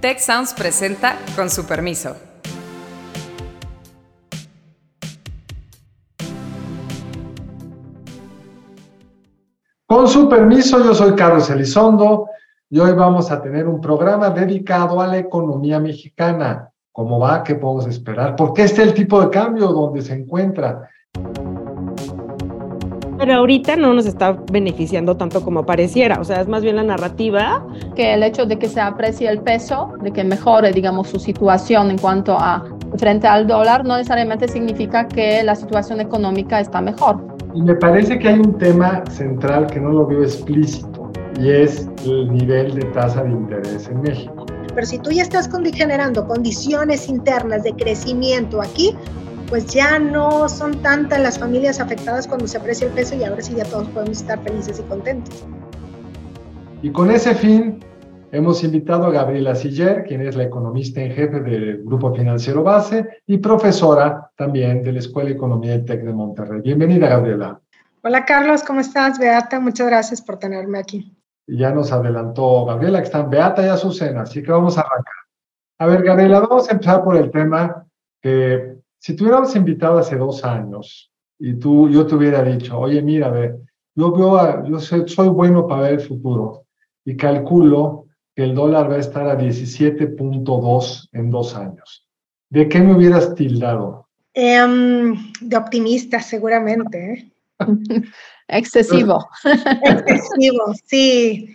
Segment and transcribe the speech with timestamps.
[0.00, 2.14] Tech Sounds presenta con su permiso.
[9.86, 12.28] Con su permiso, yo soy Carlos Elizondo
[12.70, 16.70] y hoy vamos a tener un programa dedicado a la economía mexicana.
[16.92, 17.42] ¿Cómo va?
[17.42, 18.36] ¿Qué podemos esperar?
[18.36, 20.88] Porque este es el tipo de cambio donde se encuentra.
[23.18, 26.84] Pero ahorita no nos está beneficiando tanto como pareciera, o sea, es más bien la
[26.84, 27.66] narrativa.
[27.96, 31.90] Que el hecho de que se aprecie el peso, de que mejore, digamos, su situación
[31.90, 32.64] en cuanto a
[32.96, 37.20] frente al dólar, no necesariamente significa que la situación económica está mejor.
[37.54, 41.10] Y me parece que hay un tema central que no lo veo explícito
[41.40, 44.46] y es el nivel de tasa de interés en México.
[44.74, 48.94] Pero si tú ya estás generando condiciones internas de crecimiento aquí,
[49.48, 53.40] pues ya no son tantas las familias afectadas cuando se aprecia el peso y ahora
[53.40, 55.46] sí ya todos podemos estar felices y contentos.
[56.82, 57.80] Y con ese fin,
[58.30, 63.22] hemos invitado a Gabriela Siller, quien es la economista en jefe del Grupo Financiero Base
[63.26, 66.60] y profesora también de la Escuela de Economía y Tec de Monterrey.
[66.60, 67.60] Bienvenida, Gabriela.
[68.02, 69.18] Hola, Carlos, ¿cómo estás?
[69.18, 71.16] Beata, muchas gracias por tenerme aquí.
[71.46, 75.14] Ya nos adelantó Gabriela, que están Beata y Azucena, así que vamos a arrancar.
[75.78, 77.86] A ver, Gabriela, vamos a empezar por el tema
[78.20, 83.30] que si tuviéramos invitado hace dos años y tú, yo te hubiera dicho, oye, mira,
[83.30, 83.54] ve,
[83.94, 86.64] yo, veo yo soy, soy bueno para ver el futuro
[87.04, 92.06] y calculo que el dólar va a estar a 17.2 en dos años.
[92.50, 94.06] ¿De qué me hubieras tildado?
[94.34, 97.12] Em, de optimista, seguramente.
[97.12, 97.32] ¿eh?
[98.48, 99.26] Excesivo.
[99.82, 101.48] Excesivo, sí.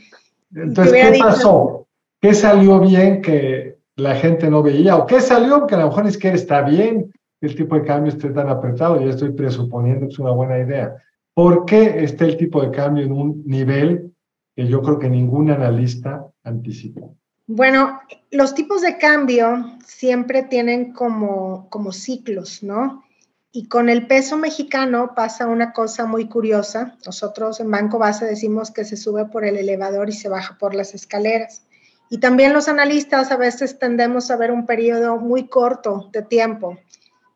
[0.56, 1.88] Entonces, ¿qué pasó?
[2.22, 4.98] ¿Qué salió bien que la gente no veía?
[4.98, 7.12] ¿O qué salió que a lo mejor es que está bien
[7.48, 10.96] el tipo de cambio esté tan apretado, ya estoy presuponiendo que es una buena idea.
[11.34, 14.14] ¿Por qué está el tipo de cambio en un nivel
[14.56, 17.16] que yo creo que ningún analista anticipó?
[17.48, 18.00] Bueno,
[18.32, 23.04] los tipos de cambio siempre tienen como, como ciclos, ¿no?
[23.52, 26.98] Y con el peso mexicano pasa una cosa muy curiosa.
[27.06, 30.74] Nosotros en Banco Base decimos que se sube por el elevador y se baja por
[30.74, 31.64] las escaleras.
[32.10, 36.78] Y también los analistas a veces tendemos a ver un periodo muy corto de tiempo.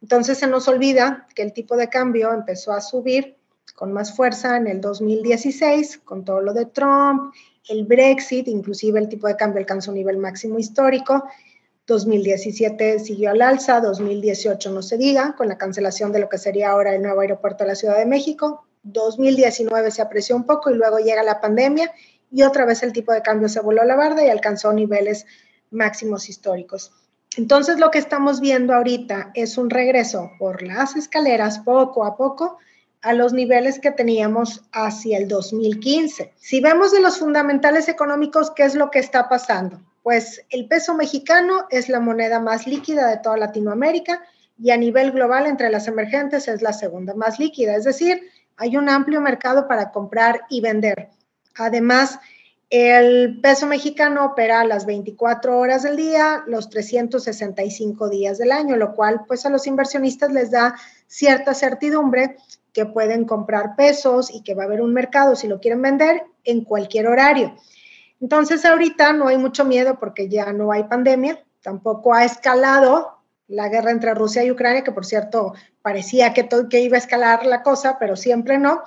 [0.01, 3.37] Entonces se nos olvida que el tipo de cambio empezó a subir
[3.75, 7.33] con más fuerza en el 2016 con todo lo de Trump,
[7.69, 11.25] el Brexit, inclusive el tipo de cambio alcanzó un nivel máximo histórico.
[11.85, 16.71] 2017 siguió al alza, 2018 no se diga, con la cancelación de lo que sería
[16.71, 18.65] ahora el nuevo aeropuerto de la Ciudad de México.
[18.83, 21.91] 2019 se apreció un poco y luego llega la pandemia
[22.31, 25.25] y otra vez el tipo de cambio se voló a la barda y alcanzó niveles
[25.71, 26.91] máximos históricos.
[27.35, 32.57] Entonces lo que estamos viendo ahorita es un regreso por las escaleras poco a poco
[33.01, 36.33] a los niveles que teníamos hacia el 2015.
[36.37, 39.79] Si vemos de los fundamentales económicos, ¿qué es lo que está pasando?
[40.03, 44.23] Pues el peso mexicano es la moneda más líquida de toda Latinoamérica
[44.57, 48.21] y a nivel global entre las emergentes es la segunda más líquida, es decir,
[48.57, 51.09] hay un amplio mercado para comprar y vender.
[51.55, 52.19] Además,
[52.69, 58.93] el peso mexicano opera las 24 horas del día, los 365 días del año, lo
[58.93, 60.75] cual pues a los inversionistas les da
[61.07, 62.35] cierta certidumbre
[62.73, 66.23] que pueden comprar pesos y que va a haber un mercado si lo quieren vender
[66.43, 67.55] en cualquier horario.
[68.19, 73.17] Entonces ahorita no hay mucho miedo porque ya no hay pandemia, tampoco ha escalado
[73.47, 76.99] la guerra entre Rusia y Ucrania, que por cierto parecía que, todo, que iba a
[76.99, 78.83] escalar la cosa, pero siempre no.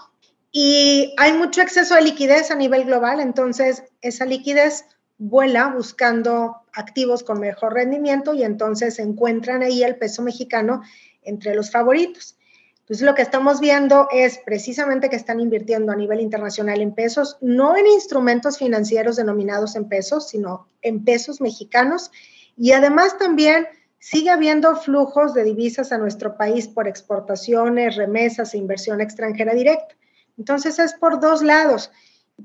[0.52, 4.84] Y hay mucho exceso de liquidez a nivel global, entonces esa liquidez
[5.18, 10.82] vuela buscando activos con mejor rendimiento y entonces encuentran ahí el peso mexicano
[11.22, 12.36] entre los favoritos.
[12.80, 17.36] Entonces lo que estamos viendo es precisamente que están invirtiendo a nivel internacional en pesos,
[17.40, 22.10] no en instrumentos financieros denominados en pesos, sino en pesos mexicanos.
[22.56, 23.68] Y además también
[24.00, 29.94] sigue habiendo flujos de divisas a nuestro país por exportaciones, remesas e inversión extranjera directa.
[30.40, 31.90] Entonces es por dos lados.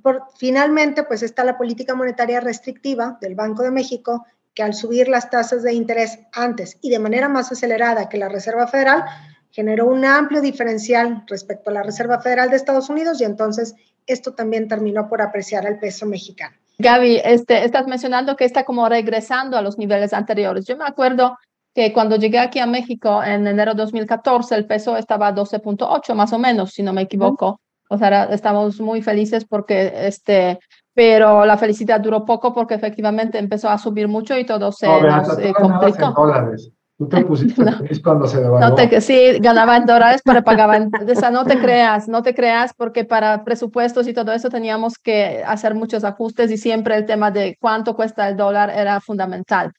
[0.04, 5.08] Por, finalmente, pues está la política monetaria restrictiva del Banco de México, que al subir
[5.08, 9.06] las tasas de interés antes y de manera más acelerada que la Reserva Federal,
[9.50, 13.76] generó un amplio diferencial respecto a la Reserva Federal de Estados Unidos y entonces
[14.06, 16.54] esto también terminó por apreciar el peso mexicano.
[16.78, 20.66] Gaby, este, estás mencionando que está como regresando a los niveles anteriores.
[20.66, 21.38] Yo me acuerdo
[21.74, 26.14] que cuando llegué aquí a México en enero de 2014, el peso estaba a 12.8
[26.14, 27.62] más o menos, si no me equivoco.
[27.90, 30.60] O sea, estamos muy felices porque, este,
[30.94, 35.02] pero la felicidad duró poco porque efectivamente empezó a subir mucho y todo se no,
[35.02, 36.06] nos, eh, complicó.
[36.08, 36.72] En dólares.
[36.98, 38.70] Tú te pusiste feliz cuando se devaluó.
[38.70, 40.90] No te, sí, ganaba en dólares, pero pagaba en...
[40.94, 44.98] O sea, no te creas, no te creas, porque para presupuestos y todo eso teníamos
[44.98, 49.74] que hacer muchos ajustes y siempre el tema de cuánto cuesta el dólar era fundamental.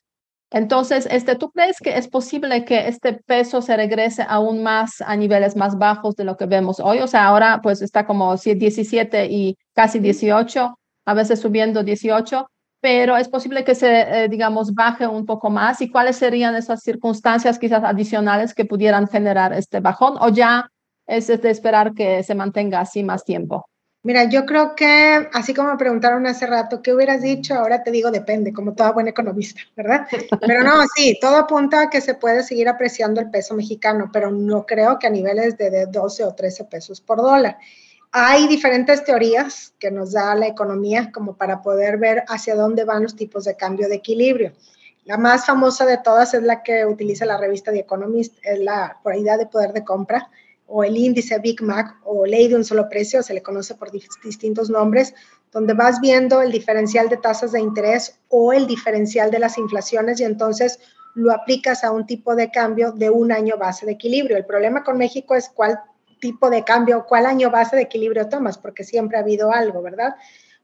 [0.51, 5.17] Entonces, este, ¿tú crees que es posible que este peso se regrese aún más a
[5.17, 7.01] niveles más bajos de lo que vemos hoy?
[7.01, 12.47] O sea, ahora pues está como 17 y casi 18, a veces subiendo 18,
[12.81, 15.81] pero es posible que se, eh, digamos, baje un poco más.
[15.81, 20.17] ¿Y cuáles serían esas circunstancias quizás adicionales que pudieran generar este bajón?
[20.21, 20.71] ¿O ya
[21.07, 23.67] es de esperar que se mantenga así más tiempo?
[24.07, 27.57] Mira, yo creo que, así como me preguntaron hace rato, ¿qué hubieras dicho?
[27.57, 30.07] Ahora te digo, depende, como toda buena economista, ¿verdad?
[30.47, 34.31] Pero no, sí, todo apunta a que se puede seguir apreciando el peso mexicano, pero
[34.31, 37.59] no creo que a niveles de 12 o 13 pesos por dólar.
[38.13, 43.03] Hay diferentes teorías que nos da la economía como para poder ver hacia dónde van
[43.03, 44.53] los tipos de cambio de equilibrio.
[45.05, 49.01] La más famosa de todas es la que utiliza la revista The Economist, es la
[49.19, 50.31] idea de poder de compra
[50.67, 53.91] o el índice Big Mac o ley de un solo precio, se le conoce por
[53.91, 55.15] distintos nombres,
[55.53, 60.21] donde vas viendo el diferencial de tasas de interés o el diferencial de las inflaciones
[60.21, 60.81] y entonces
[61.15, 64.37] lo aplicas a un tipo de cambio de un año base de equilibrio.
[64.37, 65.81] El problema con México es cuál
[66.21, 70.17] tipo de cambio, cuál año base de equilibrio tomas, porque siempre ha habido algo, ¿verdad?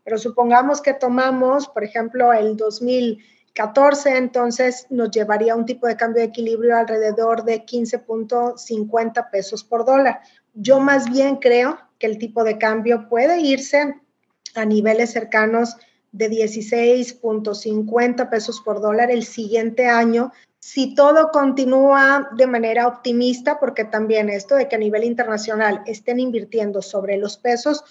[0.05, 5.97] Pero supongamos que tomamos, por ejemplo, el 2000 14, entonces nos llevaría un tipo de
[5.97, 10.23] cambio de equilibrio alrededor de 15.50 pesos por dólar.
[10.55, 13.95] Yo más bien creo que el tipo de cambio puede irse
[14.55, 15.77] a niveles cercanos
[16.13, 20.31] de 16.50 pesos por dólar el siguiente año
[20.63, 26.21] si todo continúa de manera optimista, porque también esto de que a nivel internacional estén
[26.21, 27.83] invirtiendo sobre los pesos,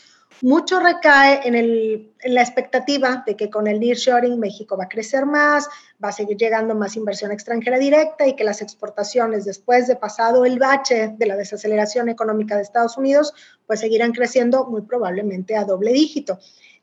[0.42, 5.68] mucho recae en, la expectativa de que con el nearshoring México va a crecer más,
[6.04, 10.46] va a seguir llegando más inversión extranjera directa y que las exportaciones después de pasado
[10.46, 13.34] el bache de la desaceleración económica de Estados Unidos,
[13.68, 16.40] pues seguirán creciendo muy probablemente a doble dígito.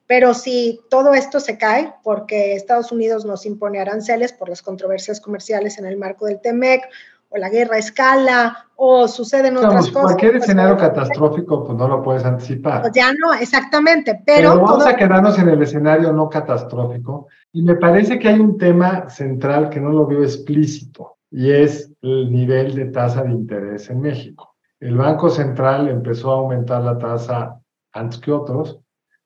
[0.07, 5.21] Pero si todo esto se cae porque Estados Unidos nos impone aranceles por las controversias
[5.21, 6.89] comerciales en el marco del TEMEC
[7.29, 10.03] o la guerra escala, o suceden otras cosas.
[10.03, 12.83] Cualquier pues, escenario catastrófico, pues no lo puedes anticipar.
[12.83, 14.61] Pues ya no, exactamente, pero...
[14.61, 19.11] vamos a quedarnos en el escenario no catastrófico, y me parece que hay un tema
[19.11, 24.01] central que no lo veo explícito, y es el nivel de tasa de interés en
[24.01, 24.55] México.
[24.81, 27.59] El Banco Central empezó a aumentar la tasa
[27.93, 28.81] antes que otros,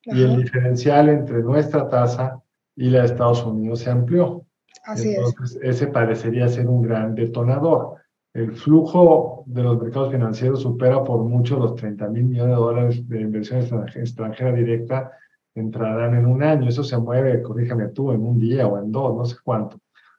[0.04, 2.40] y el diferencial entre nuestra tasa
[2.74, 4.44] y la de Estados Unidos se amplió.
[4.82, 7.96] Así Entonces, ese parecería ser un gran detonador.
[8.34, 13.08] El flujo de los mercados financieros supera por mucho los 30 mil millones de dólares
[13.08, 13.60] de inversión
[13.94, 15.12] extranjera directa
[15.54, 16.68] entrarán en un año.
[16.68, 19.78] Eso se mueve, corrígeme tú, en un día o en dos, no sé cuánto.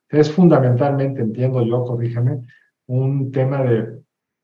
[0.10, 2.42] Es fundamentalmente, entiendo yo, corrígeme,
[2.86, 4.00] un tema de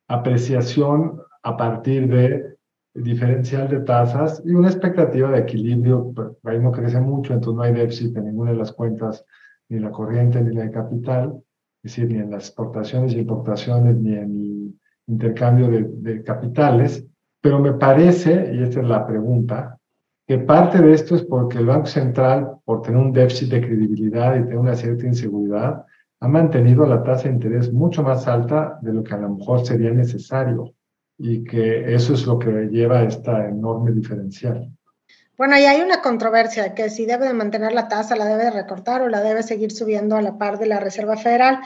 [0.07, 2.57] apreciación a partir de
[2.95, 6.11] diferencial de tasas y una expectativa de equilibrio.
[6.43, 9.23] Ahí no crece mucho, entonces no hay déficit en ninguna de las cuentas
[9.69, 11.41] ni la corriente ni la de capital,
[11.83, 14.75] es decir, ni en las exportaciones y importaciones, ni en el
[15.07, 17.05] intercambio de, capitales,
[17.41, 19.77] pero me parece, y esta es la pregunta,
[20.27, 24.35] que parte de esto es porque el Banco Central, por tener un déficit de credibilidad
[24.35, 25.85] y tener una cierta inseguridad,
[26.19, 29.65] ha mantenido la tasa de interés mucho más alta de lo que a lo mejor
[29.65, 30.73] sería necesario
[31.17, 34.69] y que eso es lo que lleva a esta enorme diferencial.
[35.39, 38.51] Bueno, y hay una controversia que si debe de mantener la tasa, la debe de
[38.51, 41.61] recortar o la debe seguir subiendo a la par de la Reserva Federal.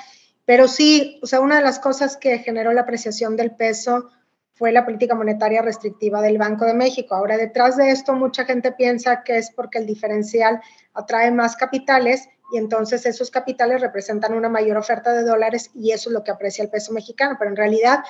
[0.46, 4.12] Pero sí, o sea, una de las cosas que generó la apreciación del peso
[4.54, 7.16] fue la política monetaria restrictiva del Banco de México.
[7.16, 10.62] Ahora, detrás de esto, mucha gente piensa que es porque el diferencial
[10.94, 16.12] atrae más capitales y entonces esos capitales representan una mayor oferta de dólares y eso
[16.12, 17.38] es lo que aprecia el peso mexicano.
[17.40, 18.04] Pero en realidad,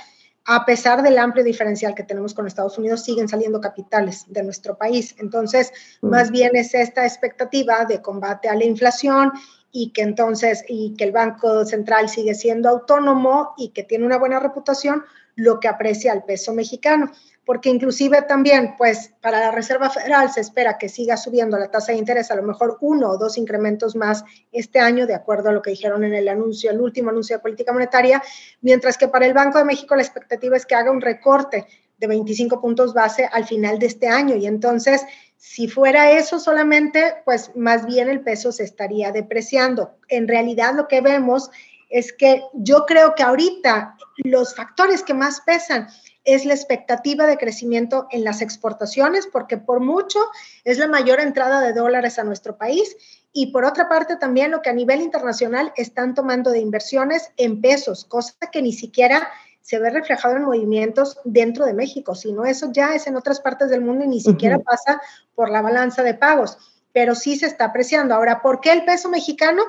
[0.46, 4.78] a pesar del amplio diferencial que tenemos con Estados Unidos, siguen saliendo capitales de nuestro
[4.78, 5.16] país.
[5.20, 5.72] Entonces,
[6.02, 6.10] mm.
[6.10, 9.32] más bien es esta expectativa de combate a la inflación
[9.72, 14.18] y que entonces, y que el Banco Central sigue siendo autónomo y que tiene una
[14.18, 15.04] buena reputación,
[15.36, 17.12] lo que aprecia el peso mexicano
[17.46, 21.92] porque inclusive también, pues para la Reserva Federal se espera que siga subiendo la tasa
[21.92, 25.52] de interés, a lo mejor uno o dos incrementos más este año, de acuerdo a
[25.52, 28.24] lo que dijeron en el anuncio, el último anuncio de política monetaria,
[28.62, 32.08] mientras que para el Banco de México la expectativa es que haga un recorte de
[32.08, 34.36] 25 puntos base al final de este año.
[34.36, 35.06] Y entonces,
[35.38, 39.96] si fuera eso solamente, pues más bien el peso se estaría depreciando.
[40.08, 41.50] En realidad lo que vemos
[41.90, 45.88] es que yo creo que ahorita los factores que más pesan
[46.26, 50.20] es la expectativa de crecimiento en las exportaciones, porque por mucho
[50.64, 52.96] es la mayor entrada de dólares a nuestro país.
[53.34, 57.62] Y por otra parte, también lo que a nivel internacional están tomando de inversiones en
[57.62, 59.28] pesos, cosa que ni siquiera
[59.62, 63.70] se ve reflejado en movimientos dentro de México, sino eso ya es en otras partes
[63.70, 65.02] del mundo y ni siquiera pasa
[65.36, 66.58] por la balanza de pagos,
[66.92, 68.14] pero sí se está apreciando.
[68.14, 69.64] Ahora, ¿por qué el peso mexicano?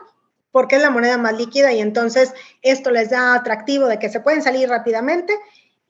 [0.51, 4.19] Porque es la moneda más líquida y entonces esto les da atractivo de que se
[4.19, 5.33] pueden salir rápidamente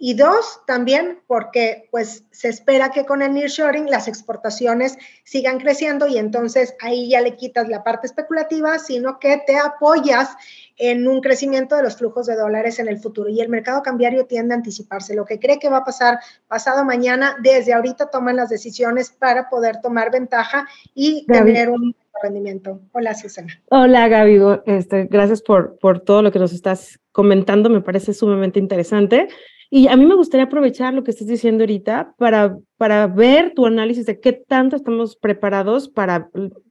[0.07, 6.07] y dos, también porque pues se espera que con el nearshoring las exportaciones sigan creciendo
[6.07, 10.37] y entonces ahí ya le quitas la parte especulativa, sino que te apoyas
[10.77, 13.31] en un crecimiento de los flujos de dólares en el futuro.
[13.31, 15.15] Y el mercado cambiario tiende a anticiparse.
[15.15, 16.19] Lo que cree que va a pasar
[16.49, 22.79] pasado mañana, desde ahorita toman las decisiones para poder tomar ventaja y tener un rendimiento.
[22.93, 23.59] Hola, Susana.
[23.71, 24.39] Hola, Gaby.
[24.67, 27.71] Este, gracias por, por todo lo que nos estás comentando.
[27.71, 29.29] Me parece sumamente interesante.
[29.71, 33.67] Y a mí me gustaría aprovechar lo que estás diciendo ahorita para, para ver tu
[33.67, 36.31] análisis de qué tanto estamos preparados para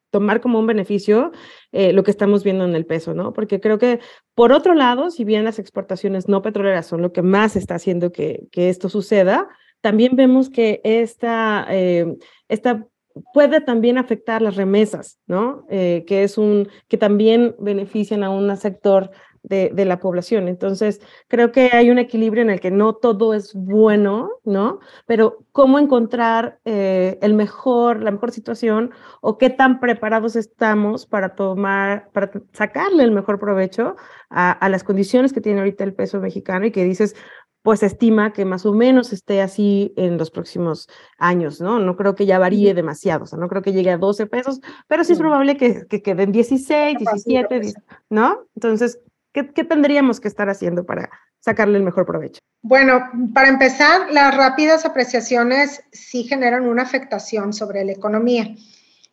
[0.09, 1.31] tomar como un beneficio
[1.71, 3.33] eh, lo que estamos viendo en el peso, ¿no?
[3.33, 3.99] Porque creo que,
[4.35, 8.11] por otro lado, si bien las exportaciones no petroleras son lo que más está haciendo
[8.11, 9.47] que, que esto suceda,
[9.81, 12.15] también vemos que esta, eh,
[12.47, 12.87] esta
[13.33, 15.65] puede también afectar las remesas, ¿no?
[15.69, 19.11] Eh, que es un, que también benefician a un sector
[19.43, 20.47] de, la población.
[20.47, 24.79] Entonces, creo que hay un equilibrio en el que no todo es bueno, ¿no?
[25.05, 31.35] Pero cómo encontrar eh, el mejor, la mejor situación o qué tan preparados estamos para
[31.35, 33.95] tomar, para sacarle el mejor provecho
[34.29, 37.15] a, a las condiciones que tiene ahorita el peso mexicano y que dices,
[37.63, 41.79] pues estima que más o menos esté así en los próximos años, ¿no?
[41.79, 44.59] No creo que ya varíe demasiado, o sea, no creo que llegue a 12 pesos,
[44.87, 47.73] pero sí es probable que, que queden 16, 17,
[48.09, 48.45] ¿no?
[48.55, 48.99] Entonces,
[49.33, 51.09] ¿Qué, tendríamos que estar haciendo para
[51.39, 52.39] sacarle el mejor provecho?
[52.61, 58.55] Bueno, para empezar, las rápidas apreciaciones sí generan una afectación sobre la economía.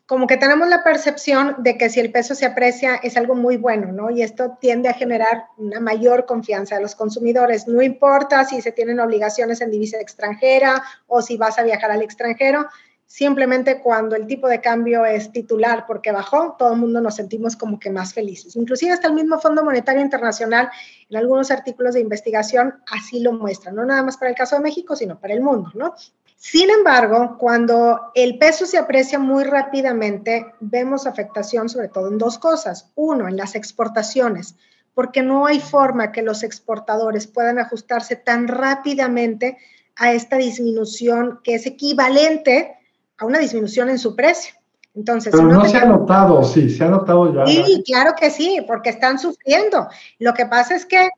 [0.04, 3.56] Como que tenemos la percepción de que si el peso se aprecia es algo muy
[3.56, 4.10] bueno, ¿no?
[4.10, 7.66] Y esto tiende a generar una mayor confianza de los consumidores.
[7.66, 12.02] No importa si se tienen obligaciones en divisa extranjera o si vas a viajar al
[12.02, 12.66] extranjero,
[13.12, 17.56] Simplemente cuando el tipo de cambio es titular porque bajó, todo el mundo nos sentimos
[17.56, 18.54] como que más felices.
[18.54, 20.70] Inclusive hasta el mismo Fondo Monetario Internacional
[21.08, 24.62] en algunos artículos de investigación así lo muestran, no nada más para el caso de
[24.62, 25.96] México, sino para el mundo, ¿no?
[26.36, 32.38] Sin embargo, cuando el peso se aprecia muy rápidamente, vemos afectación sobre todo en dos
[32.38, 32.92] cosas.
[32.94, 34.54] Uno, en las exportaciones,
[34.94, 39.58] porque no hay forma que los exportadores puedan ajustarse tan rápidamente
[39.96, 42.76] a esta disminución que es equivalente
[43.20, 44.54] a una disminución en su precio.
[44.94, 47.46] Entonces, Pero no, se ha notado, sí, se ha notado ya.
[47.46, 49.88] Sí, claro que sí, porque están sufriendo.
[50.18, 51.08] Lo que pasa es que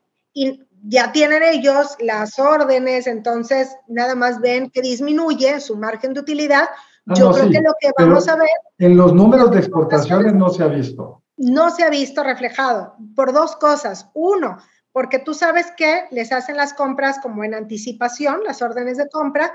[0.82, 6.64] ya tienen ellos las órdenes, entonces nada más ven que disminuye su margen de utilidad.
[7.06, 8.49] Ah, Yo creo que lo que vamos a ver...
[8.78, 11.23] En los números de exportaciones no se ha visto.
[11.38, 14.11] No se ha visto reflejado por dos cosas.
[14.12, 14.59] Uno,
[14.92, 19.54] porque tú sabes que les hacen las compras como en anticipación, las órdenes de compra,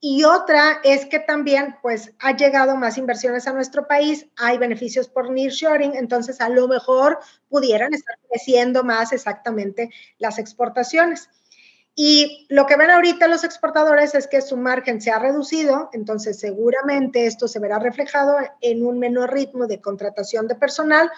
[0.00, 5.08] y otra es que también, pues, ha llegado más inversiones a nuestro país, hay beneficios
[5.08, 11.28] por nearshoring, entonces a lo mejor pudieran estar creciendo más exactamente las exportaciones.
[12.00, 16.38] Y lo que ven ahorita los exportadores es que su margen se ha reducido, entonces
[16.38, 21.10] seguramente esto se verá reflejado en un menor ritmo de contratación de personal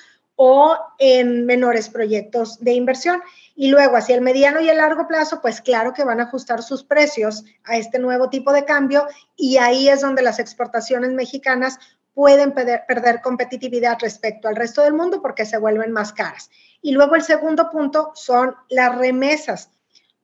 [0.42, 3.20] o en menores proyectos de inversión.
[3.54, 6.62] Y luego, hacia el mediano y el largo plazo, pues claro que van a ajustar
[6.62, 9.06] sus precios a este nuevo tipo de cambio
[9.36, 11.78] y ahí es donde las exportaciones mexicanas
[12.14, 16.48] pueden perder, competitividad respecto al resto del mundo porque se vuelven más caras.
[16.80, 19.68] Y luego el segundo punto son las remesas.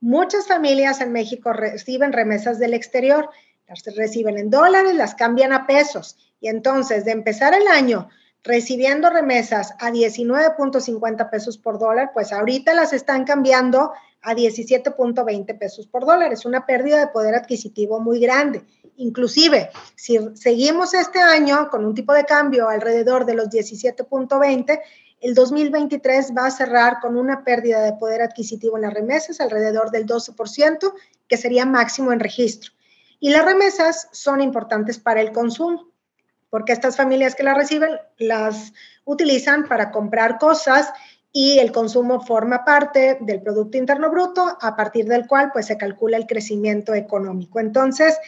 [0.01, 3.29] Muchas familias en México reciben remesas del exterior,
[3.69, 6.17] las reciben en dólares, las cambian a pesos.
[6.41, 8.09] Y entonces, de empezar el año
[8.43, 15.87] recibiendo remesas a 19.50 pesos por dólar, pues ahorita las están cambiando a 17.20 pesos
[15.87, 16.33] por dólar.
[16.33, 18.65] Es una pérdida de poder adquisitivo muy grande.
[18.97, 24.81] Inclusive, si seguimos este año con un tipo de cambio alrededor de los 17.20,
[25.21, 29.91] el 2023 va a cerrar con una pérdida de poder adquisitivo en las remesas alrededor
[29.91, 30.93] del 12%,
[31.27, 32.73] que sería máximo en registro.
[33.19, 35.96] Y las remesas son importantes para el consumo
[36.51, 38.73] porque estas familias que las reciben las
[39.05, 40.93] utilizan para comprar cosas
[41.33, 45.77] y el consumo forma parte del Producto Interno Bruto, a partir del cual pues se
[45.77, 47.61] calcula el crecimiento económico.
[47.61, 48.19] Entonces,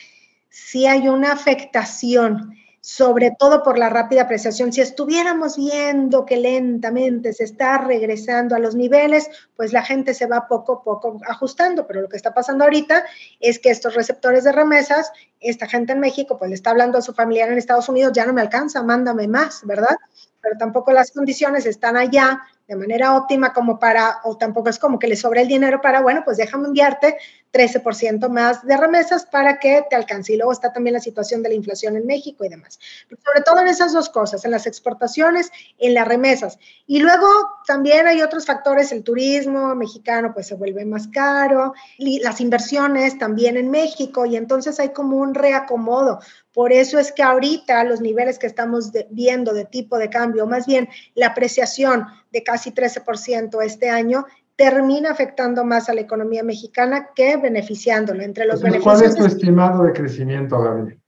[0.51, 4.73] si hay una afectación sobre todo por la rápida apreciación.
[4.73, 10.27] Si estuviéramos viendo que lentamente se está regresando a los niveles, pues la gente se
[10.27, 13.05] va poco a poco ajustando, pero lo que está pasando ahorita
[13.41, 17.03] es que estos receptores de remesas, esta gente en México, pues le está hablando a
[17.03, 19.97] su familiar en Estados Unidos, ya no me alcanza, mándame más, ¿verdad?
[20.41, 24.99] Pero tampoco las condiciones están allá de manera óptima como para, o tampoco es como
[24.99, 27.17] que le sobra el dinero para, bueno, pues déjame enviarte
[27.51, 30.35] 13% más de remesas para que te alcance.
[30.35, 32.79] Y luego está también la situación de la inflación en México y demás.
[33.09, 36.59] Pero sobre todo en esas dos cosas, en las exportaciones, en las remesas.
[36.87, 37.27] Y luego
[37.67, 43.19] también hay otros factores, el turismo mexicano pues se vuelve más caro, y las inversiones
[43.19, 46.21] también en México, y entonces hay como un reacomodo.
[46.53, 50.67] Por eso es que ahorita los niveles que estamos viendo de tipo de cambio, más
[50.67, 54.25] bien la apreciación de casi 13% este año,
[54.59, 58.25] termina afectando más a la economía mexicana que beneficiándola.
[58.25, 58.99] Entre los beneficios.
[58.99, 61.01] ¿Cuál es tu estimado de crecimiento, Gabriel?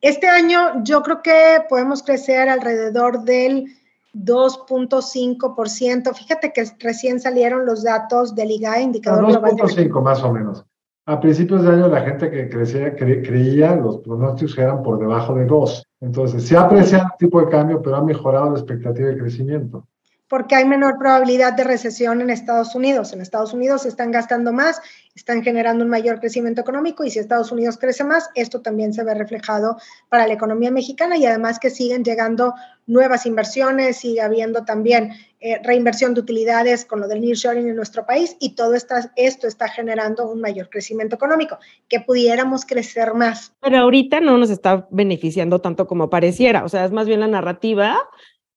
[0.00, 3.66] Este año yo creo que podemos crecer alrededor del
[4.14, 6.14] 2.5%.
[6.14, 10.64] Fíjate que recién salieron los datos del IGA, indicador 2.5 más o menos.
[11.06, 15.44] A principios de año la gente que crecía, creía, los pronósticos eran por debajo de
[15.44, 15.82] 2.
[16.02, 19.88] Entonces, se ha apreciado el tipo de cambio, pero ha mejorado la expectativa de crecimiento
[20.28, 23.12] porque hay menor probabilidad de recesión en Estados Unidos.
[23.12, 24.80] En Estados Unidos están gastando más,
[25.14, 29.04] están generando un mayor crecimiento económico y si Estados Unidos crece más, esto también se
[29.04, 29.76] ve reflejado
[30.08, 32.54] para la economía mexicana y además que siguen llegando
[32.86, 38.04] nuevas inversiones, sigue habiendo también eh, reinversión de utilidades con lo del nearshoring en nuestro
[38.04, 43.52] país y todo esto está generando un mayor crecimiento económico, que pudiéramos crecer más.
[43.60, 47.28] Pero ahorita no nos está beneficiando tanto como pareciera, o sea, es más bien la
[47.28, 47.98] narrativa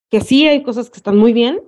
[0.09, 1.61] que sí hay cosas que están muy bien,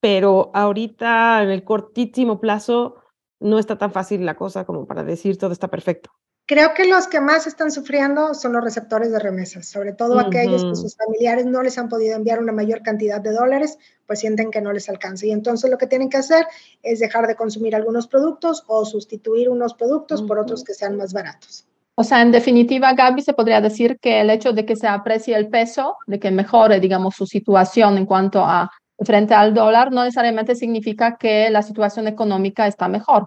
[0.00, 2.96] pero ahorita en el cortísimo plazo
[3.40, 6.10] no está tan fácil la cosa como para decir todo está perfecto.
[6.46, 10.64] Creo que los que más están sufriendo son los receptores de remesas, sobre todo aquellos
[10.64, 14.50] que sus familiares no les han podido enviar una mayor cantidad de dólares, pues sienten
[14.50, 15.24] que no les alcanza.
[15.24, 16.44] Y entonces lo que tienen que hacer
[16.82, 21.12] es dejar de consumir algunos productos o sustituir unos productos por otros que sean más
[21.12, 21.64] baratos.
[21.94, 25.36] O sea, en definitiva, Gaby, se podría decir que el hecho de que se aprecie
[25.36, 30.04] el peso, de que mejore, digamos, su situación en cuanto a frente al dólar, no
[30.04, 33.26] necesariamente significa que la situación económica está mejor.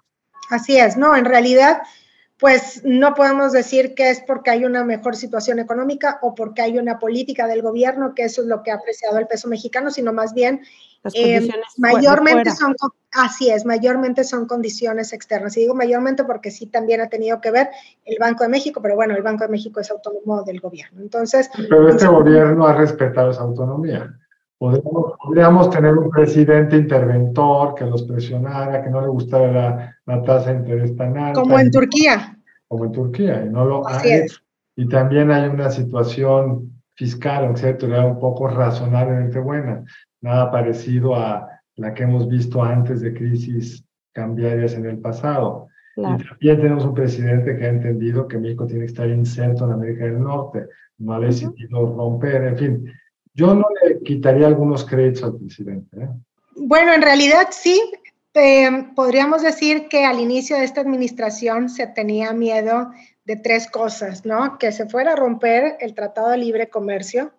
[0.50, 1.80] Así es, no, en realidad,
[2.39, 6.77] pues no podemos decir que es porque hay una mejor situación económica o porque hay
[6.77, 10.12] una política del gobierno, que eso es lo que ha apreciado el peso mexicano, sino
[10.12, 10.62] más bien
[11.13, 12.75] eh, mayormente son,
[13.13, 15.55] así es, mayormente son condiciones externas.
[15.55, 17.70] Y digo mayormente porque sí también ha tenido que ver
[18.03, 21.01] el Banco de México, pero bueno, el Banco de México es autónomo del gobierno.
[21.01, 21.50] Entonces.
[21.55, 24.14] Pero este gobierno ha respetado esa autonomía.
[25.24, 30.60] Podríamos, tener un presidente interventor que los presionara, que no le gustara la, tasa de
[30.60, 31.42] interés tan alta.
[31.42, 32.38] Como en Turquía.
[32.68, 34.38] Como en Turquía, y no lo ha hecho.
[34.75, 39.84] Y también hay una situación fiscal, etcétera, un poco razonablemente buena
[40.25, 45.68] nada parecido a la que hemos visto antes de crisis cambiarias en el pasado.
[45.96, 49.74] Y también tenemos un presidente que ha entendido que México tiene que estar inserto en
[49.74, 52.94] América del Norte, no ha decidido romper, en fin.
[53.36, 55.98] Yo no le quitaría algunos créditos al presidente.
[55.98, 56.10] ¿eh?
[56.56, 57.82] Bueno, en realidad sí.
[58.34, 62.92] Eh, podríamos decir que al inicio de esta administración se tenía miedo
[63.24, 64.58] de tres cosas, ¿no?
[64.58, 67.32] Que se fuera a romper el Tratado de Libre Comercio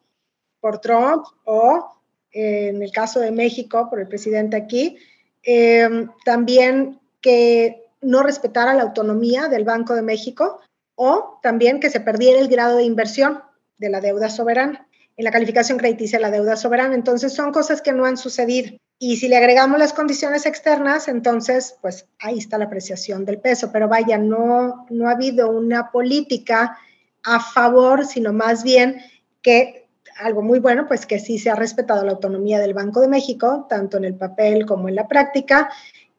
[0.60, 1.92] por Trump o
[2.32, 4.98] en el caso de México, por el presidente aquí,
[5.42, 10.60] eh, también que no respetara la autonomía del Banco de México
[10.94, 13.42] o también que se perdiera el grado de inversión
[13.78, 14.85] de la deuda soberana
[15.16, 16.94] en la calificación crediticia de la deuda soberana.
[16.94, 18.76] Entonces son cosas que no han sucedido.
[18.98, 23.70] Y si le agregamos las condiciones externas, entonces pues ahí está la apreciación del peso.
[23.72, 26.78] Pero vaya, no, no ha habido una política
[27.24, 29.00] a favor, sino más bien
[29.42, 29.86] que
[30.18, 33.66] algo muy bueno, pues que sí se ha respetado la autonomía del Banco de México,
[33.68, 35.70] tanto en el papel como en la práctica,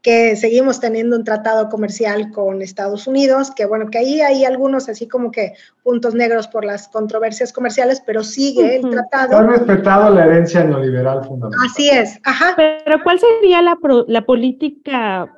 [0.07, 4.87] que seguimos teniendo un tratado comercial con Estados Unidos, que bueno, que ahí hay algunos
[4.87, 5.51] así como que
[5.83, 9.37] puntos negros por las controversias comerciales, pero sigue el tratado.
[9.37, 11.59] Ha respetado la herencia neoliberal fundamental.
[11.69, 12.53] Así es, ajá.
[12.55, 15.35] Pero ¿cuál sería la, la política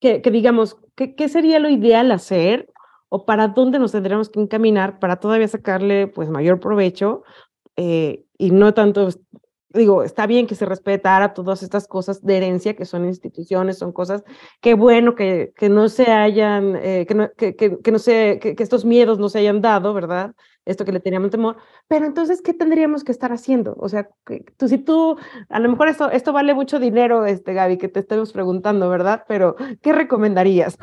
[0.00, 2.68] que, que digamos, ¿qué, ¿qué sería lo ideal hacer
[3.10, 7.22] o para dónde nos tendríamos que encaminar para todavía sacarle pues mayor provecho
[7.76, 9.10] eh, y no tanto,
[9.70, 13.92] digo, está bien que se respetara todas estas cosas de herencia, que son instituciones, son
[13.92, 14.24] cosas
[14.60, 18.56] que bueno que, que no se hayan, eh, que, no, que, que, no se, que,
[18.58, 20.34] estos miedos no se hayan dado, ¿verdad?
[20.64, 23.74] Esto que le teníamos temor, pero entonces, ¿qué tendríamos que estar haciendo?
[23.78, 24.08] O sea,
[24.58, 25.16] tú, si tú,
[25.48, 29.24] a lo mejor esto, esto vale mucho dinero, este, Gaby, que te estemos preguntando, ¿verdad?
[29.28, 30.76] Pero, ¿qué recomendarías?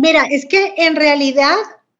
[0.00, 1.54] Mira, es que en realidad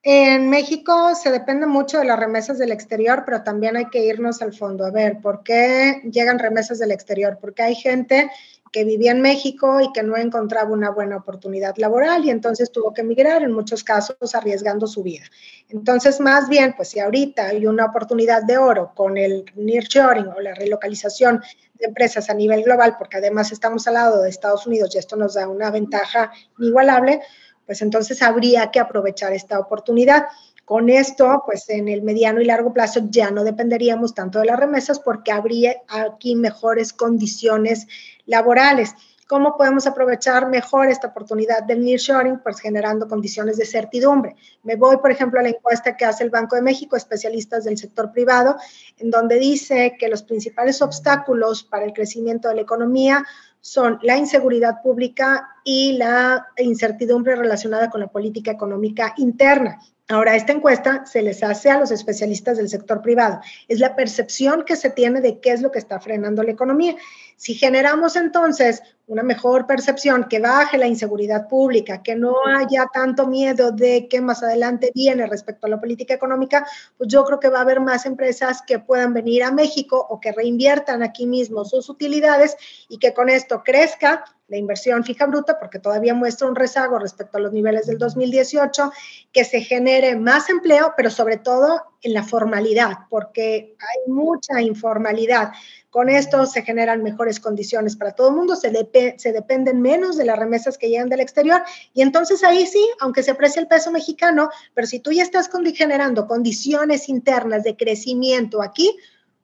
[0.04, 4.40] En México se depende mucho de las remesas del exterior, pero también hay que irnos
[4.42, 4.84] al fondo.
[4.84, 7.38] A ver, ¿por qué llegan remesas del exterior?
[7.40, 8.30] Porque hay gente
[8.70, 12.92] que vivía en México y que no encontraba una buena oportunidad laboral y entonces tuvo
[12.92, 15.24] que emigrar, en muchos casos arriesgando su vida.
[15.68, 20.40] Entonces, más bien, pues si ahorita hay una oportunidad de oro con el nearshoring o
[20.40, 21.42] la relocalización
[21.74, 25.16] de empresas a nivel global, porque además estamos al lado de Estados Unidos y esto
[25.16, 27.20] nos da una ventaja inigualable,
[27.68, 30.24] pues entonces habría que aprovechar esta oportunidad.
[30.64, 34.58] Con esto, pues en el mediano y largo plazo ya no dependeríamos tanto de las
[34.58, 37.86] remesas porque habría aquí mejores condiciones
[38.24, 38.94] laborales.
[39.26, 42.38] ¿Cómo podemos aprovechar mejor esta oportunidad del nearshoring?
[42.38, 44.36] Pues generando condiciones de certidumbre.
[44.62, 47.76] Me voy, por ejemplo, a la encuesta que hace el Banco de México, especialistas del
[47.76, 48.56] sector privado,
[48.96, 53.26] en donde dice que los principales obstáculos para el crecimiento de la economía
[53.60, 59.78] son la inseguridad pública y la incertidumbre relacionada con la política económica interna.
[60.10, 63.40] Ahora, esta encuesta se les hace a los especialistas del sector privado.
[63.68, 66.96] Es la percepción que se tiene de qué es lo que está frenando la economía.
[67.36, 73.26] Si generamos entonces una mejor percepción, que baje la inseguridad pública, que no haya tanto
[73.26, 76.66] miedo de que más adelante viene respecto a la política económica,
[76.96, 80.20] pues yo creo que va a haber más empresas que puedan venir a México o
[80.20, 82.56] que reinviertan aquí mismo sus utilidades
[82.88, 87.36] y que con esto crezca la inversión fija bruta, porque todavía muestra un rezago respecto
[87.36, 88.90] a los niveles del 2018,
[89.30, 95.52] que se genere más empleo, pero sobre todo en la formalidad, porque hay mucha informalidad.
[95.90, 98.70] Con esto se generan mejores condiciones para todo el mundo, se,
[99.18, 103.22] se dependen menos de las remesas que llegan del exterior y entonces ahí sí, aunque
[103.22, 108.62] se aprecie el peso mexicano, pero si tú ya estás generando condiciones internas de crecimiento
[108.62, 108.96] aquí,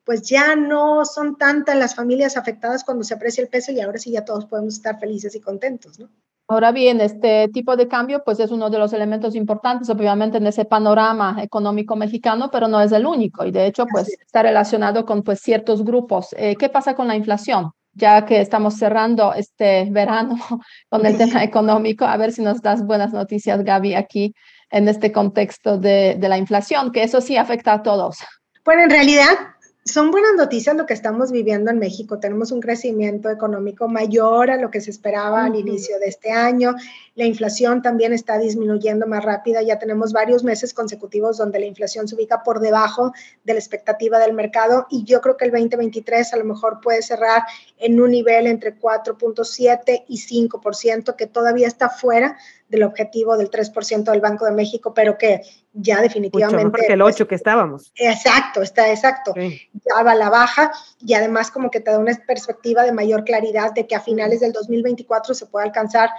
[0.05, 3.99] pues ya no son tantas las familias afectadas cuando se aprecia el peso y ahora
[3.99, 6.09] sí ya todos podemos estar felices y contentos, ¿no?
[6.47, 10.47] Ahora bien, este tipo de cambio pues es uno de los elementos importantes obviamente en
[10.47, 15.07] ese panorama económico mexicano, pero no es el único y de hecho pues está relacionado
[15.07, 16.35] con pues ciertos grupos.
[16.37, 17.71] Eh, ¿Qué pasa con la inflación?
[17.95, 20.37] Ya que estamos cerrando este verano
[20.91, 24.35] con el tema económico, a ver si nos das buenas noticias, Gaby, aquí
[24.71, 28.19] en este contexto de, de la inflación, que eso sí afecta a todos.
[28.67, 29.54] Bueno, en realidad
[29.87, 32.19] son buenas noticias lo que estamos viviendo en México.
[32.19, 36.75] Tenemos un crecimiento económico mayor a lo que se esperaba al inicio de este año.
[37.17, 39.61] La inflación también está disminuyendo más rápida.
[39.61, 43.13] Ya tenemos varios meses consecutivos donde la inflación se ubica por debajo
[43.45, 47.03] de la expectativa del mercado y yo creo que el 2023 a lo mejor puede
[47.03, 47.43] cerrar
[47.77, 54.11] en un nivel entre 4.7 y 5%, que todavía está fuera del objetivo del 3%
[54.11, 56.65] del Banco de México, pero que ya definitivamente...
[56.65, 57.93] Mucho el 8 pues, que estábamos.
[57.97, 59.35] Exacto, está exacto.
[59.37, 63.25] Ya va a la baja y además como que te da una perspectiva de mayor
[63.25, 66.11] claridad de que a finales del 2024 se puede alcanzar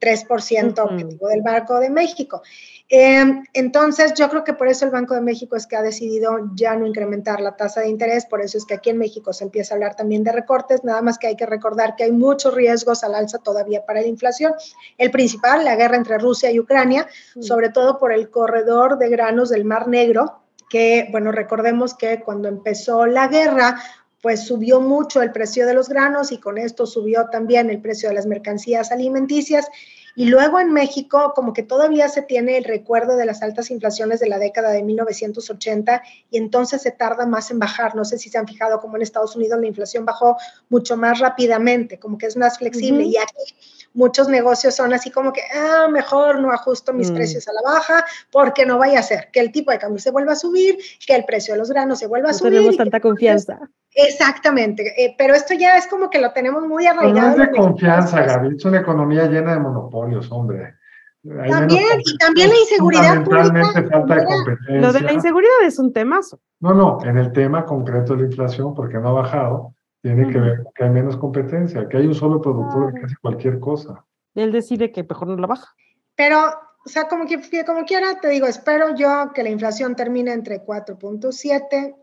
[0.00, 2.42] 3% objetivo del Banco de México.
[2.90, 6.38] Em, entonces, yo creo que por eso el Banco de México es que ha decidido
[6.54, 9.44] ya no incrementar la tasa de interés, por eso es que aquí en México se
[9.44, 12.54] empieza a hablar también de recortes, nada más que hay que recordar que hay muchos
[12.54, 14.52] riesgos al alza todavía para la inflación.
[14.98, 17.08] El principal, la guerra entre Rusia y Ucrania,
[17.40, 22.48] sobre todo por el corredor de granos del Mar Negro, que, bueno, recordemos que cuando
[22.48, 23.80] empezó la guerra,
[24.20, 28.08] pues subió mucho el precio de los granos y con esto subió también el precio
[28.08, 29.68] de las mercancías alimenticias
[30.16, 34.20] y luego en México, como que todavía se tiene el recuerdo de las altas inflaciones
[34.20, 37.96] de la década de 1980 y entonces se tarda más en bajar.
[37.96, 40.36] No sé si se han fijado como en Estados Unidos la inflación bajó
[40.68, 43.04] mucho más rápidamente, como que es más flexible.
[43.04, 43.54] Y aquí
[43.94, 47.14] muchos negocios son así como que, ah, mejor no ajusto mis mm.
[47.14, 50.10] precios a la baja porque no vaya a ser que el tipo de cambio se
[50.10, 50.76] vuelva a subir,
[51.06, 52.54] que el precio de los granos se vuelva a subir.
[52.54, 53.58] Tenemos tanta confianza.
[53.94, 57.36] Exactamente, eh, pero esto ya es como que lo tenemos muy arraigado.
[57.36, 60.74] no es de confianza, Gaby, es una economía llena de monopolios, hombre.
[61.22, 63.52] también, y también la inseguridad pública.
[63.52, 64.58] falta de competencia.
[64.68, 66.40] Lo de la inseguridad es un temazo.
[66.58, 69.73] No, no, en el tema concreto de la inflación, porque no ha bajado,
[70.04, 73.58] tiene que ver que hay menos competencia, que hay un solo productor que hace cualquier
[73.58, 74.04] cosa.
[74.34, 75.74] Él decide que mejor no la baja.
[76.14, 76.40] Pero,
[76.84, 80.62] o sea, como, que, como quiera, te digo, espero yo que la inflación termine entre
[80.62, 81.94] 4.7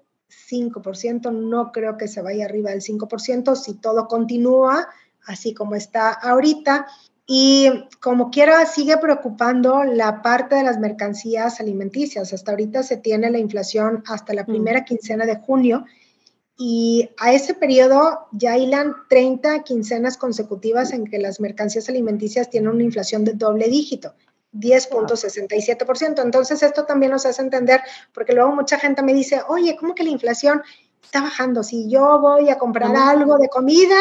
[0.49, 4.87] 5%, no creo que se vaya arriba del 5% si todo continúa
[5.27, 6.87] así como está ahorita.
[7.27, 7.69] Y
[8.01, 12.33] como quiera, sigue preocupando la parte de las mercancías alimenticias.
[12.33, 14.47] Hasta ahorita se tiene la inflación hasta la mm.
[14.47, 15.85] primera quincena de junio
[16.63, 22.69] y a ese periodo ya hilan 30 quincenas consecutivas en que las mercancías alimenticias tienen
[22.69, 24.13] una inflación de doble dígito.
[24.53, 26.21] 10.67%.
[26.21, 27.81] Entonces, esto también nos hace entender,
[28.13, 30.61] porque luego mucha gente me dice, oye, ¿cómo que la inflación
[31.01, 31.63] está bajando?
[31.63, 33.97] Si yo voy a comprar algo de comida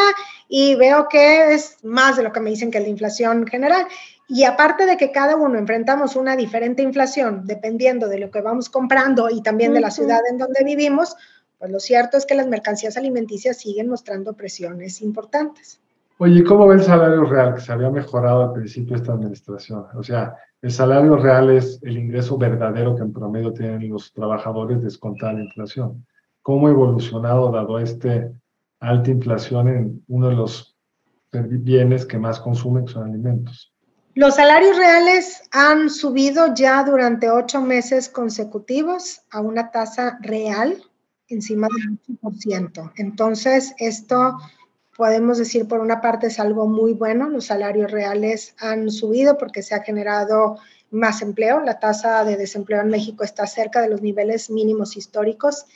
[0.46, 3.86] y veo que es más de lo que me dicen que es la inflación general.
[4.28, 8.68] Y aparte de que cada uno enfrentamos una diferente inflación dependiendo de lo que vamos
[8.68, 11.16] comprando y también de la ciudad en donde vivimos,
[11.60, 15.78] pues lo cierto es que las mercancías alimenticias siguen mostrando presiones importantes.
[16.16, 19.84] Oye, ¿cómo ve el salario real que se había mejorado al principio de esta administración?
[19.94, 24.82] O sea, el salario real es el ingreso verdadero que en promedio tienen los trabajadores
[24.82, 26.06] descontada la inflación.
[26.40, 28.32] ¿Cómo ha evolucionado dado este
[28.80, 30.74] alta inflación en uno de los
[31.32, 33.70] bienes que más consumen, que son alimentos?
[34.14, 40.82] Los salarios reales han subido ya durante ocho meses consecutivos a una tasa real
[41.30, 42.92] encima del 8%.
[42.96, 44.36] Entonces, esto
[44.96, 49.62] podemos decir por una parte es algo muy bueno, los salarios reales han subido porque
[49.62, 50.58] se ha generado
[50.90, 55.66] más empleo, la tasa de desempleo en México está cerca de los niveles mínimos históricos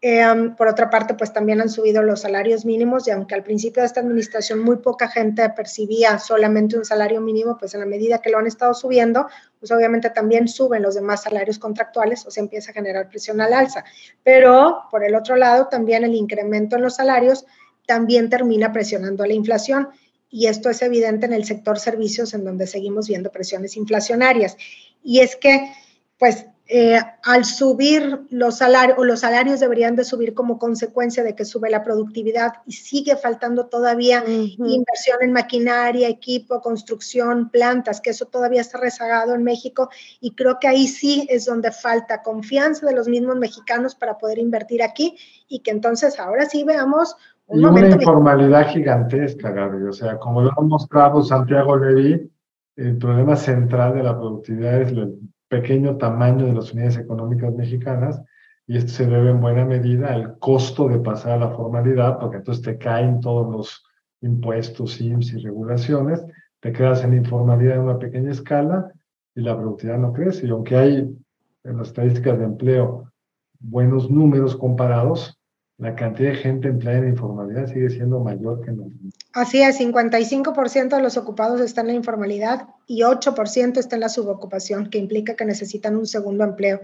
[0.00, 3.80] Em, por otra parte, pues también han subido los salarios mínimos y aunque al principio
[3.80, 8.18] de esta administración muy poca gente percibía solamente un salario mínimo, pues en la medida
[8.18, 9.26] que lo han estado subiendo,
[9.58, 13.54] pues obviamente también suben los demás salarios contractuales o se empieza a generar presión al
[13.54, 13.84] alza.
[14.22, 17.46] Pero por el otro lado, también el incremento en los salarios
[17.86, 19.88] también termina presionando la inflación
[20.30, 24.56] y esto es evidente en el sector servicios en donde seguimos viendo presiones inflacionarias.
[25.02, 25.72] Y es que,
[26.18, 31.34] pues eh, al subir los salarios, o los salarios deberían de subir como consecuencia de
[31.34, 38.10] que sube la productividad y sigue faltando todavía inversión en maquinaria, equipo, construcción, plantas, que
[38.10, 42.86] eso todavía está rezagado en México y creo que ahí sí es donde falta confianza
[42.86, 47.14] de los mismos mexicanos para poder invertir aquí y que entonces ahora sí veamos
[47.46, 49.82] un y una informalidad gigantesca, Gaby.
[49.82, 52.30] O sea, como lo ha mostrado Santiago Levy,
[52.76, 55.18] el problema central de la productividad es el
[55.54, 58.20] pequeño tamaño de las unidades económicas mexicanas
[58.66, 62.38] y esto se debe en buena medida al costo de pasar a la formalidad, porque
[62.38, 63.84] entonces te caen todos los
[64.20, 66.24] impuestos, IMSS y regulaciones,
[66.60, 68.90] te quedas en informalidad en una pequeña escala
[69.34, 70.46] y la productividad no crece.
[70.46, 71.16] Y aunque hay
[71.62, 73.12] en las estadísticas de empleo
[73.60, 75.33] buenos números comparados,
[75.78, 78.86] la cantidad de gente empleada en informalidad sigue siendo mayor que en los
[79.32, 84.08] Así es, 55% de los ocupados están en la informalidad y 8% está en la
[84.08, 86.80] subocupación, que implica que necesitan un segundo empleo.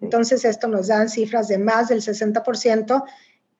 [0.00, 3.04] Entonces, esto nos da cifras de más del 60%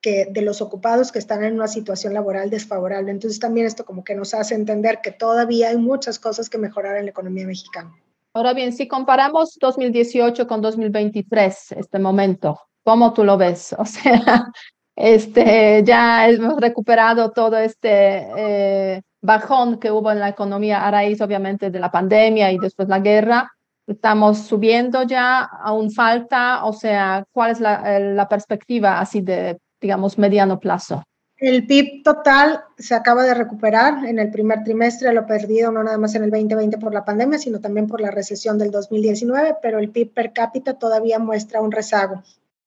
[0.01, 3.09] que de los ocupados que están en una situación laboral desfavorable.
[3.09, 6.97] Entonces, también esto como que nos hace entender que todavía hay muchas cosas que mejorar
[6.97, 7.91] en la economía mexicana.
[8.33, 13.73] Ahora bien, si comparamos 2018 con 2023, este momento, ¿cómo tú lo ves?
[13.79, 14.51] O sea,
[14.95, 21.21] este, ya hemos recuperado todo este eh, bajón que hubo en la economía a raíz,
[21.21, 23.51] obviamente, de la pandemia y después la guerra.
[23.87, 30.17] Estamos subiendo ya, aún falta, o sea, ¿cuál es la, la perspectiva así de, digamos,
[30.17, 31.03] mediano plazo?
[31.37, 35.97] El PIB total se acaba de recuperar en el primer trimestre, lo perdido no nada
[35.97, 39.79] más en el 2020 por la pandemia, sino también por la recesión del 2019, pero
[39.79, 42.23] el PIB per cápita todavía muestra un rezago.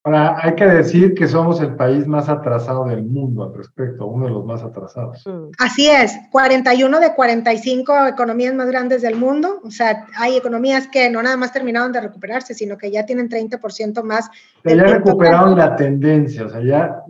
[0.09, 4.25] Ahora, hay que decir que somos el país más atrasado del mundo al respecto, uno
[4.25, 5.23] de los más atrasados.
[5.27, 5.51] Mm.
[5.59, 11.11] Así es, 41 de 45 economías más grandes del mundo, o sea, hay economías que
[11.11, 14.31] no nada más terminaron de recuperarse, sino que ya tienen 30% más.
[14.65, 17.03] ya recuperaron la tendencia, o sea, ya,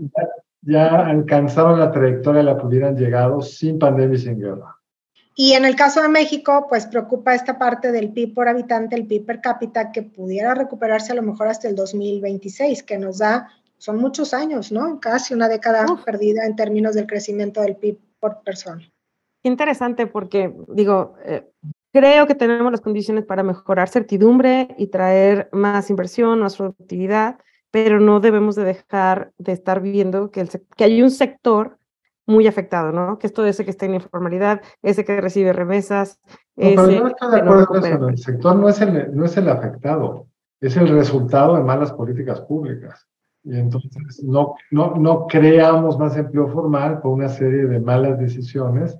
[0.62, 4.76] ya, alcanzaron la trayectoria a la que hubieran llegado sin pandemia y sin guerra.
[5.40, 9.06] Y en el caso de México, pues preocupa esta parte del PIB por habitante, el
[9.06, 13.48] PIB per cápita, que pudiera recuperarse a lo mejor hasta el 2026, que nos da,
[13.76, 14.98] son muchos años, ¿no?
[14.98, 18.82] Casi una década perdida en términos del crecimiento del PIB por persona.
[19.44, 21.48] Interesante porque, digo, eh,
[21.92, 27.38] creo que tenemos las condiciones para mejorar certidumbre y traer más inversión, más productividad,
[27.70, 31.77] pero no debemos de dejar de estar viendo que, el, que hay un sector
[32.28, 33.18] muy afectado, ¿no?
[33.18, 36.20] Que es todo ese que está en informalidad, ese que recibe remesas.
[36.56, 38.08] No, pero no estoy de acuerdo con eso.
[38.08, 40.26] El sector no es el, no es el afectado,
[40.60, 43.08] es el resultado de malas políticas públicas.
[43.44, 48.98] Y entonces no, no, no creamos más empleo formal por una serie de malas decisiones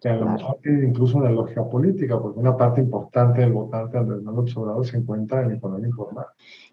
[0.00, 3.96] que a lo mejor tienen incluso una lógica política, porque una parte importante del votante
[3.96, 6.26] Andrés Manuel Obrador se encuentra en la economía informal.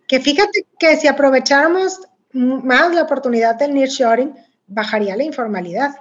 [0.08, 2.02] Que fíjate que si aprovecháramos
[2.34, 4.34] más la oportunidad del nearshoring,
[4.72, 5.92] bajaría la informalidad.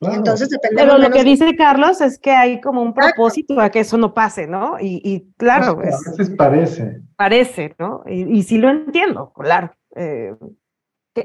[0.00, 3.80] Entonces depende Pero lo que dice Carlos es que hay como un propósito a que
[3.80, 4.76] eso no pase, ¿no?
[4.80, 5.72] Y, claro.
[5.72, 7.02] a veces parece.
[7.16, 8.02] Parece, ¿no?
[8.06, 9.72] Y, sí lo entiendo, claro.
[9.94, 10.34] Eh,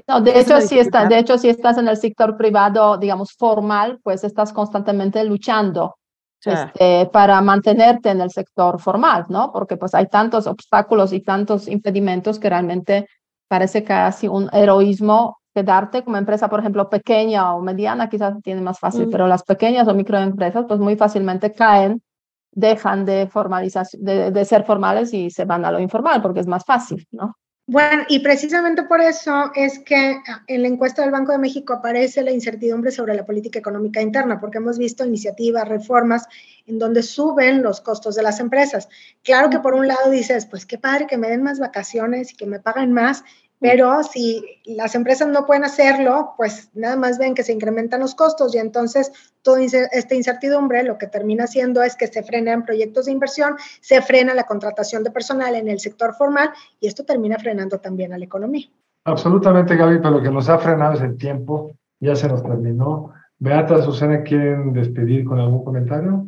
[0.07, 3.99] no, de hecho, si está, de hecho, si estás en el sector privado, digamos, formal,
[4.03, 5.95] pues estás constantemente luchando
[6.43, 9.51] este, para mantenerte en el sector formal, ¿no?
[9.51, 13.07] Porque pues hay tantos obstáculos y tantos impedimentos que realmente
[13.47, 18.77] parece casi un heroísmo quedarte como empresa, por ejemplo, pequeña o mediana, quizás tiene más
[18.79, 19.09] fácil, mm.
[19.09, 22.03] pero las pequeñas o microempresas, pues muy fácilmente caen
[22.51, 26.47] dejan de, formalización, de, de ser formales y se van a lo informal porque es
[26.47, 27.35] más fácil, ¿no?
[27.69, 32.23] Bueno, y precisamente por eso es que en la encuesta del Banco de México aparece
[32.23, 36.27] la incertidumbre sobre la política económica interna, porque hemos visto iniciativas, reformas
[36.65, 38.87] en donde suben los costos de las empresas.
[39.21, 42.37] Claro que por un lado dices, pues qué padre que me den más vacaciones y
[42.37, 43.25] que me paguen más,
[43.59, 48.13] pero si las empresas no pueden hacerlo, pues nada más ven que se incrementan los
[48.13, 53.05] costos y entonces toda esta incertidumbre lo que termina haciendo es que se frenan proyectos
[53.05, 57.37] de inversión, se frena la contratación de personal en el sector formal y esto termina
[57.39, 58.67] frenando también a la economía.
[59.05, 63.11] Absolutamente, Gaby, pero lo que nos ha frenado es el tiempo, ya se nos terminó.
[63.39, 66.27] Beata, Susana, ¿quieren despedir con algún comentario?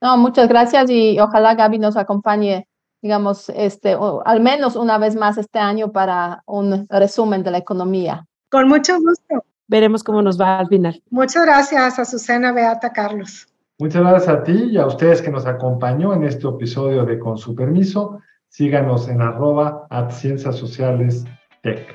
[0.00, 2.66] No, muchas gracias y ojalá Gaby nos acompañe
[3.02, 8.26] digamos, este, al menos una vez más este año para un resumen de la economía.
[8.50, 9.44] Con mucho gusto.
[9.66, 11.02] Veremos cómo nos va al final.
[11.10, 13.48] Muchas gracias a Susana, Beata, Carlos.
[13.78, 17.36] Muchas gracias a ti y a ustedes que nos acompañó en este episodio de Con
[17.36, 18.20] su permiso.
[18.48, 21.24] Síganos en arroba at ciencias sociales
[21.62, 21.94] tech.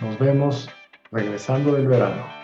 [0.00, 0.68] Nos vemos
[1.12, 2.43] regresando del verano.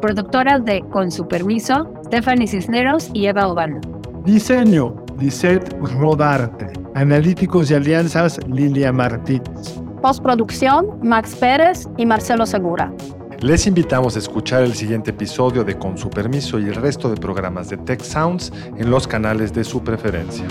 [0.00, 3.80] Productoras de Con su permiso, Stephanie Cisneros y Eva Obano.
[4.24, 6.72] Diseño, Lisette Rodarte.
[6.94, 9.80] Analíticos y alianzas, Lilia Martínez.
[10.00, 12.92] Postproducción, Max Pérez y Marcelo Segura.
[13.40, 17.16] Les invitamos a escuchar el siguiente episodio de Con su permiso y el resto de
[17.16, 20.44] programas de Tech Sounds en los canales de su preferencia.